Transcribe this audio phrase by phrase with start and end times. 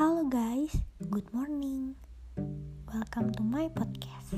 [0.00, 0.80] Halo guys,
[1.12, 1.92] good morning.
[2.88, 4.29] Welcome to my podcast.